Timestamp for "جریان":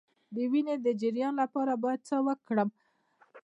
1.01-1.33